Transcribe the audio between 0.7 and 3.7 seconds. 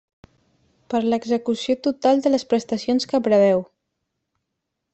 Per l'execució total de les prestacions que preveu.